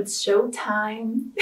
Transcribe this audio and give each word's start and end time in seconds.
It's 0.00 0.24
showtime! 0.24 1.34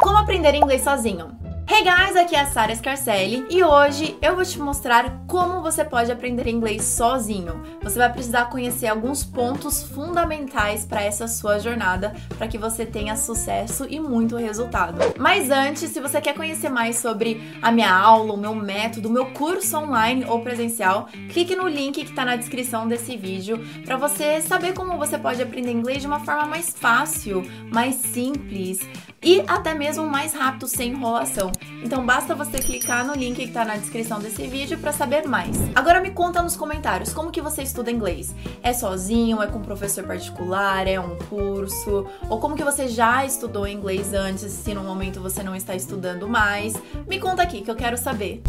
Como 0.00 0.16
aprender 0.18 0.54
inglês 0.54 0.82
sozinho? 0.82 1.36
Hey 1.68 1.82
guys, 1.82 2.14
aqui 2.16 2.36
é 2.36 2.40
a 2.40 2.46
Sara 2.46 2.74
Scarcelli 2.74 3.44
e 3.50 3.62
hoje 3.62 4.16
eu 4.22 4.36
vou 4.36 4.44
te 4.44 4.56
mostrar 4.56 5.24
como 5.26 5.60
você 5.60 5.84
pode 5.84 6.12
aprender 6.12 6.46
inglês 6.46 6.84
sozinho. 6.84 7.60
Você 7.82 7.98
vai 7.98 8.10
precisar 8.10 8.46
conhecer 8.46 8.86
alguns 8.86 9.24
pontos 9.24 9.82
fundamentais 9.82 10.86
para 10.86 11.02
essa 11.02 11.26
sua 11.26 11.58
jornada 11.58 12.14
para 12.38 12.46
que 12.46 12.56
você 12.56 12.86
tenha 12.86 13.16
sucesso 13.16 13.84
e 13.90 13.98
muito 13.98 14.36
resultado. 14.36 14.98
Mas 15.18 15.50
antes, 15.50 15.90
se 15.90 16.00
você 16.00 16.20
quer 16.20 16.34
conhecer 16.34 16.70
mais 16.70 16.98
sobre 16.98 17.42
a 17.60 17.72
minha 17.72 17.92
aula, 17.92 18.32
o 18.32 18.38
meu 18.38 18.54
método, 18.54 19.08
o 19.08 19.12
meu 19.12 19.26
curso 19.32 19.76
online 19.76 20.24
ou 20.24 20.40
presencial, 20.40 21.08
clique 21.32 21.56
no 21.56 21.66
link 21.66 21.96
que 21.96 22.10
está 22.10 22.24
na 22.24 22.36
descrição 22.36 22.86
desse 22.86 23.16
vídeo 23.16 23.58
para 23.84 23.96
você 23.96 24.40
saber 24.40 24.72
como 24.72 24.96
você 24.96 25.18
pode 25.18 25.42
aprender 25.42 25.72
inglês 25.72 26.00
de 26.00 26.06
uma 26.06 26.20
forma 26.20 26.46
mais 26.46 26.70
fácil, 26.70 27.42
mais 27.72 27.96
simples 27.96 28.78
e 29.26 29.42
até 29.48 29.74
mesmo 29.74 30.06
mais 30.06 30.32
rápido 30.32 30.68
sem 30.68 30.92
enrolação. 30.92 31.50
Então 31.82 32.06
basta 32.06 32.32
você 32.32 32.60
clicar 32.60 33.04
no 33.04 33.12
link 33.12 33.34
que 33.34 33.42
está 33.42 33.64
na 33.64 33.76
descrição 33.76 34.20
desse 34.20 34.46
vídeo 34.46 34.78
para 34.78 34.92
saber 34.92 35.26
mais. 35.26 35.56
Agora 35.74 36.00
me 36.00 36.12
conta 36.12 36.40
nos 36.40 36.56
comentários 36.56 37.12
como 37.12 37.32
que 37.32 37.42
você 37.42 37.64
estuda 37.64 37.90
inglês. 37.90 38.32
É 38.62 38.72
sozinho, 38.72 39.42
é 39.42 39.48
com 39.48 39.60
professor 39.60 40.04
particular, 40.04 40.86
é 40.86 41.00
um 41.00 41.18
curso, 41.28 42.06
ou 42.30 42.38
como 42.38 42.54
que 42.54 42.62
você 42.62 42.86
já 42.86 43.26
estudou 43.26 43.66
inglês 43.66 44.14
antes, 44.14 44.52
se 44.52 44.72
no 44.72 44.84
momento 44.84 45.20
você 45.20 45.42
não 45.42 45.56
está 45.56 45.74
estudando 45.74 46.28
mais. 46.28 46.74
Me 47.04 47.18
conta 47.18 47.42
aqui 47.42 47.62
que 47.62 47.70
eu 47.70 47.76
quero 47.76 47.98
saber. 47.98 48.40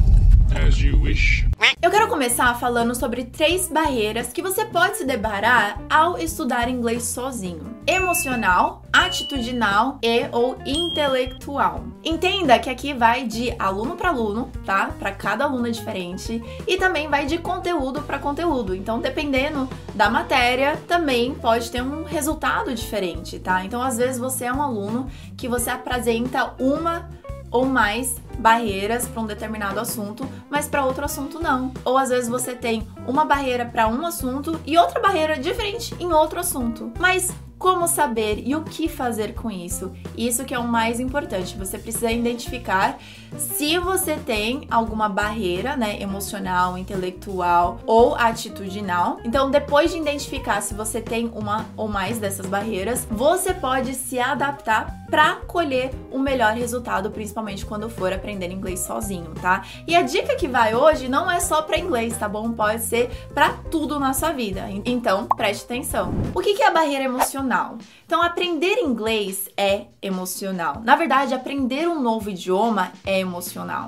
As 0.56 0.78
you 0.80 1.02
wish. 1.02 1.48
Eu 1.82 1.92
quero 1.92 2.08
começar 2.08 2.54
falando 2.60 2.96
sobre 2.96 3.26
três 3.26 3.68
barreiras 3.70 4.34
que 4.34 4.42
você 4.42 4.66
pode 4.66 4.98
se 4.98 5.06
deparar 5.06 5.80
ao 5.90 6.18
estudar 6.18 6.70
inglês 6.70 7.04
sozinho: 7.04 7.78
emocional, 7.86 8.82
atitudinal 8.92 10.00
e 10.02 10.28
ou 10.32 10.58
intelectual. 10.66 11.84
Entenda 12.04 12.58
que 12.60 12.70
aqui 12.70 12.94
vai 12.94 13.26
de 13.26 13.54
aluno 13.60 13.96
para 13.96 14.10
aluno, 14.10 14.50
tá? 14.66 14.92
Para 14.98 15.12
cada 15.12 15.46
aluno 15.46 15.68
é 15.68 15.72
diferente 15.72 16.44
e 16.68 16.78
também 16.78 17.08
vai 17.08 17.26
de 17.26 17.38
conteúdo 17.38 18.02
para 18.02 18.20
conteúdo. 18.20 18.76
Então, 18.76 19.00
dependendo 19.00 19.70
da 19.94 20.10
matéria, 20.10 20.78
também 20.88 21.36
pode 21.36 21.70
ter 21.70 21.82
um 21.82 22.04
resultado 22.04 22.74
diferente, 22.74 23.40
tá? 23.40 23.64
Então, 23.64 23.82
às 23.82 23.98
vezes 23.98 24.20
você 24.20 24.46
é 24.46 24.54
um 24.54 24.62
aluno 24.62 25.08
que 25.38 25.48
você 25.48 25.70
apresenta 25.70 26.54
uma 26.60 27.08
ou 27.52 27.66
mais 27.66 28.16
barreiras 28.38 29.08
para 29.08 29.22
um 29.22 29.26
determinado 29.26 29.80
assunto, 29.80 30.28
mas 30.50 30.68
para 30.68 30.86
outro 30.86 31.06
assunto 31.06 31.40
não. 31.40 31.72
Ou 31.84 31.98
às 31.98 32.10
vezes 32.10 32.30
você 32.30 32.54
tem 32.54 32.88
uma 33.08 33.26
barreira 33.26 33.66
para 33.66 33.88
um 33.88 34.06
assunto 34.06 34.60
e 34.66 34.78
outra 34.78 35.00
barreira 35.00 35.38
diferente 35.38 35.96
em 36.00 36.12
outro 36.12 36.40
assunto. 36.40 36.92
Mas 37.00 37.34
como 37.58 37.88
saber 37.88 38.44
e 38.46 38.56
o 38.56 38.64
que 38.64 38.88
fazer 38.88 39.34
com 39.34 39.50
isso? 39.50 39.92
Isso 40.16 40.46
que 40.46 40.54
é 40.54 40.60
o 40.60 40.68
mais 40.68 41.00
importante. 41.00 41.58
Você 41.58 41.78
precisa 41.80 42.12
identificar 42.12 43.00
se 43.38 43.78
você 43.78 44.16
tem 44.16 44.68
alguma 44.70 45.08
barreira, 45.08 45.76
né, 45.76 46.02
emocional, 46.02 46.78
intelectual 46.78 47.80
ou 47.86 48.16
atitudinal. 48.16 49.20
Então, 49.24 49.50
depois 49.50 49.92
de 49.92 49.98
identificar 49.98 50.62
se 50.62 50.74
você 50.74 51.02
tem 51.02 51.32
uma 51.34 51.66
ou 51.76 51.88
mais 51.88 52.20
dessas 52.20 52.46
barreiras, 52.46 53.08
você 53.10 53.54
pode 53.54 53.94
se 53.94 54.20
adaptar 54.20 55.06
para 55.10 55.36
colher 55.48 55.92
o 56.12 56.20
melhor 56.20 56.54
resultado, 56.54 57.10
principalmente 57.12 57.66
quando 57.66 57.90
for 57.90 58.12
aprender 58.12 58.52
inglês 58.52 58.82
sozinho, 58.82 59.34
tá? 59.42 59.64
E 59.88 59.96
a 59.96 60.02
dica 60.02 60.36
que 60.36 60.48
vai 60.48 60.76
hoje 60.76 61.08
não 61.08 61.32
é 61.32 61.40
só 61.40 61.62
para 61.62 61.80
inglês, 61.80 62.18
tá 62.18 62.28
bom? 62.28 62.52
Pode 62.52 62.84
ser 62.84 63.10
para 63.34 63.54
tudo 63.72 64.00
na 64.00 64.14
sua 64.14 64.32
vida. 64.34 64.66
Então, 64.86 65.28
preste 65.28 65.64
atenção. 65.64 66.14
O 66.34 66.42
que 66.42 66.62
é 66.62 66.68
a 66.68 66.72
barreira 66.72 67.06
emocional? 67.06 67.78
Então, 68.06 68.22
aprender 68.22 68.80
inglês 68.80 69.50
é 69.56 69.86
emocional. 70.02 70.82
Na 70.84 70.96
verdade, 70.96 71.34
aprender 71.34 71.88
um 71.88 72.02
novo 72.02 72.30
idioma 72.30 72.92
é 73.06 73.20
emocional. 73.20 73.27